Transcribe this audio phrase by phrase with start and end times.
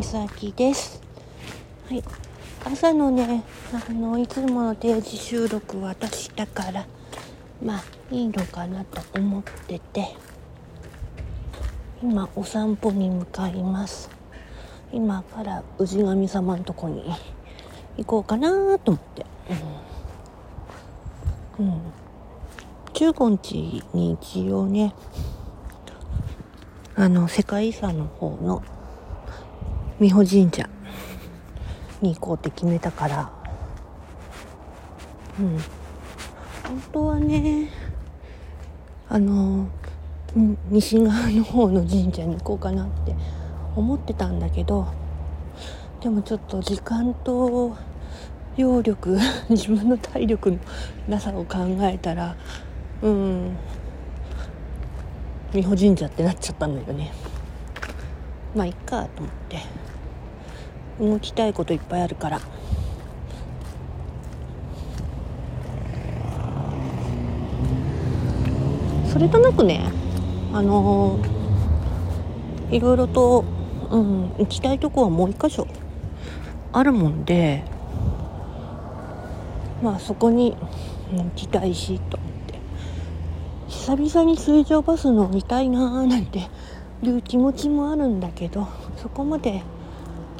[0.00, 0.24] はい、おはようございます。
[0.24, 1.02] みさきです。
[1.86, 2.02] はい、
[2.64, 6.86] 朝のね、あの、いつもの定時収録は私だから、
[7.62, 10.16] まあ、いいのかなと思ってて、
[12.02, 14.08] 今、お散歩に向かいます。
[14.90, 17.04] 今から氏神様のとこに
[17.98, 19.26] 行こうかなと思って。
[21.58, 21.66] うん。
[21.66, 21.80] うん。
[22.94, 24.94] 中国地に一応ね、
[26.96, 28.62] あの世界遺産の方の
[30.00, 30.68] 美保神社
[32.00, 33.30] に行こうって決めたから。
[35.38, 35.58] うん。
[36.64, 37.68] 本当はね
[39.08, 39.68] あの
[40.70, 43.14] 西側の方の神社に行こうかなって
[43.74, 44.86] 思ってたんだけど
[46.00, 47.76] でもちょっと時間と
[48.56, 49.18] 揚力
[49.50, 50.58] 自分の体力の
[51.08, 52.36] なさを考えたら
[53.02, 53.56] うん。
[55.52, 57.12] 美保神社ってなっちゃったんだよね。
[58.54, 59.58] まあいっかと思って。
[61.00, 62.40] 動きたいこといっぱいあるから。
[69.10, 69.90] それとなくね
[70.52, 73.44] あのー、いろいろと、
[73.90, 75.66] うん、行きたいとこはもう一箇所
[76.72, 77.64] あるもんで
[79.82, 80.56] まあそこに
[81.12, 82.40] 行きたいしと思って。
[83.68, 86.48] 久々に水上バス乗りたいなーなんて
[87.02, 89.62] いう気持ちもあるんだけどそこまで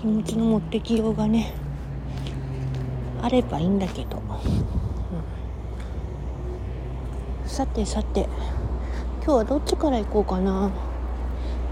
[0.00, 1.52] 気持ちの持ってきようがね
[3.20, 4.22] あればいいんだけど、
[7.44, 8.26] うん、さてさて
[9.22, 10.70] 今日はどっちから行こうかな。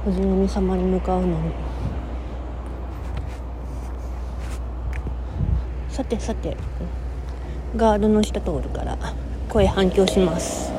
[0.04, 1.52] 富士宮様に向かうのに。
[5.88, 6.54] さてさて
[7.76, 8.98] ガードの下通るから
[9.48, 10.77] 声反響します。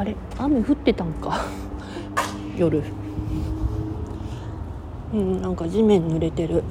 [0.00, 1.42] あれ雨降ってたんか。
[2.56, 2.82] 夜。
[5.12, 6.64] うんなんか地面濡れてる。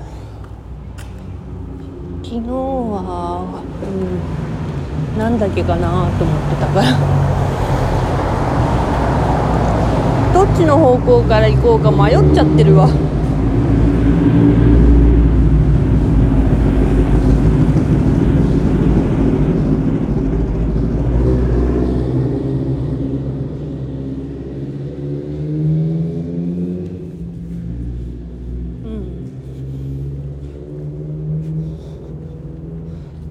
[2.23, 3.61] 昨日は
[5.15, 6.97] うんなんだっけかなと思ってたから。
[10.33, 12.89] どっちの方向から行こうか迷っちゃってるわ。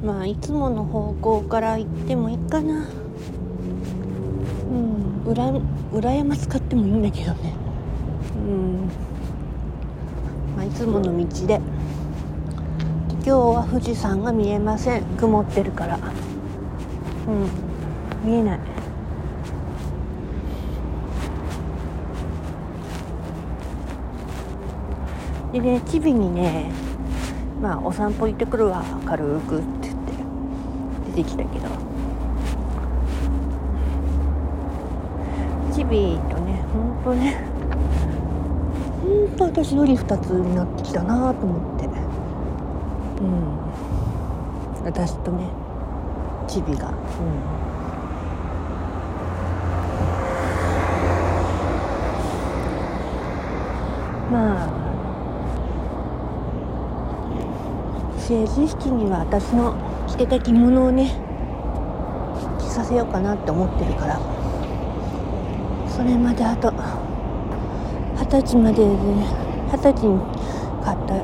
[0.09, 2.89] まあいつもの方向から行ってもいいかな。
[4.71, 5.23] うん。
[5.31, 5.53] 裏
[5.93, 7.53] 裏山使ってもいいんだけどね。
[8.35, 8.89] うん。
[10.57, 11.61] まあいつもの道で。
[13.23, 15.03] 今日は富士山が見えません。
[15.19, 15.99] 曇ってるから。
[15.99, 15.99] う
[18.27, 18.31] ん。
[18.31, 18.59] 見えない。
[25.53, 26.71] でねチビにね
[27.61, 28.83] まあお散歩行ってくるわ。
[29.05, 29.59] 軽く。
[29.59, 29.78] って
[31.23, 31.69] てきたけど。
[35.73, 37.45] チビとねほんとね。
[39.03, 41.87] ほんと私より2つになってきたなと思って。
[41.87, 44.85] うん。
[44.85, 45.49] 私とね
[46.47, 46.89] チビが。
[46.89, 46.95] うん
[54.31, 54.69] まあ
[58.29, 59.75] 成人式には私の
[60.07, 61.17] 着てた着物をね
[62.59, 64.21] 着させようかなって思ってるから。
[65.89, 66.71] それまであと
[68.17, 69.25] 二十歳までで二
[69.73, 70.21] 十歳に
[70.85, 71.15] 買った、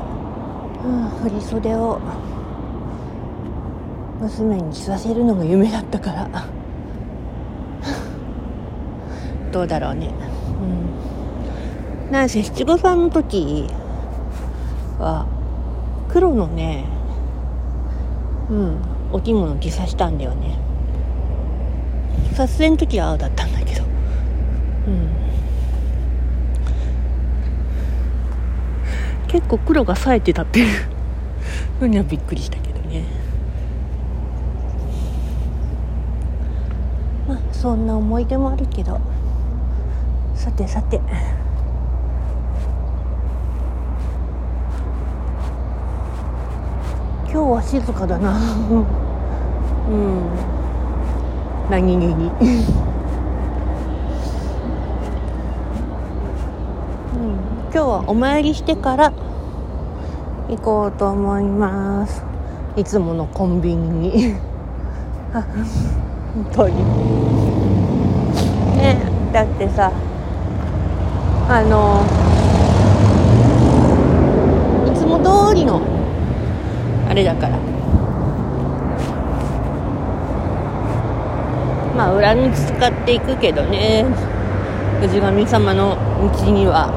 [0.83, 2.01] うん、振り袖を
[4.19, 6.27] 娘に着させるのが夢だったから。
[9.53, 10.09] どうだろうね。
[12.07, 12.11] うん。
[12.11, 13.69] なんせ七五三の時
[14.97, 15.27] は
[16.09, 16.94] 黒のね
[18.49, 18.77] うん。
[19.11, 20.57] お着物着さしたんだよね。
[22.33, 23.83] 撮影の時は青だったんだけど。
[23.83, 23.85] う
[24.91, 25.09] ん。
[29.27, 30.87] 結構黒が冴えてたっていう
[31.81, 33.03] のにはびっくりしたけどね。
[37.27, 38.99] まあそんな思い出もあるけど。
[40.35, 41.01] さてさて。
[47.35, 48.39] 今日は静かだな。
[49.89, 50.23] うん。
[51.69, 52.07] 何気に。
[52.07, 52.29] うん、
[57.63, 59.11] 今日はお参りしてから
[60.47, 62.23] 行こうと思います。
[62.77, 64.35] いつものコンビニに。
[65.33, 65.43] 本
[66.53, 66.75] 当に。
[68.77, 68.97] ね
[69.33, 69.91] だってさ
[71.49, 72.01] あの
[74.89, 75.94] いつも通りの
[77.15, 77.57] れだから。
[81.95, 84.05] まあ裏道使っていくけどね。
[85.01, 86.91] 氏神様の道には。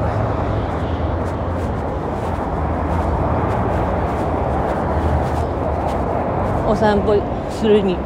[6.67, 7.19] お散歩
[7.49, 7.97] するに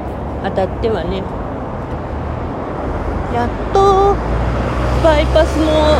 [0.44, 1.24] あたってはね。
[3.33, 4.16] やっと
[5.04, 5.98] バイパスも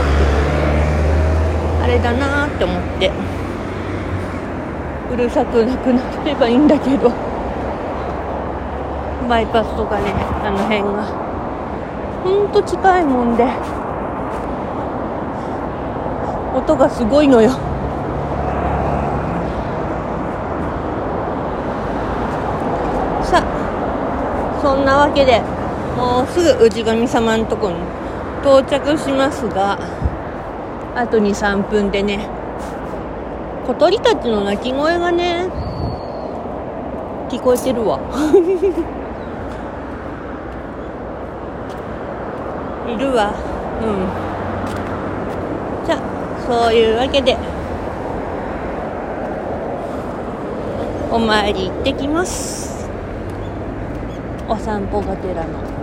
[1.84, 3.12] あれだなって思って。
[5.12, 7.12] うるさくなくなればいいんだけど。
[9.30, 10.12] バイパスとかね
[10.44, 11.04] あの辺が。
[12.24, 13.46] ほんと近いもんで。
[16.56, 17.50] 音がすごいのよ。
[23.24, 25.42] さあそんなわけで
[25.98, 27.78] もうすぐ氏神様のとこに
[28.42, 29.80] 到着しますが
[30.96, 32.28] あと23分でね
[33.66, 35.48] 小鳥たちの鳴き声がね
[37.30, 37.98] 聞こえてるわ。
[42.88, 43.34] いるわ。
[43.82, 44.08] うん。
[45.86, 46.00] じゃあ
[46.46, 47.38] そういうわけで
[51.10, 52.90] お参り行ってきます。
[54.50, 55.83] お散歩がてらの。